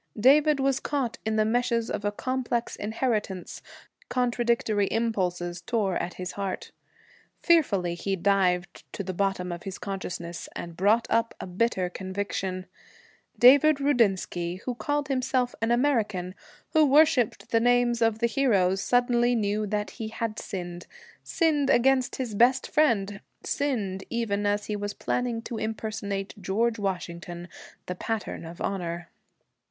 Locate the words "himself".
15.07-15.53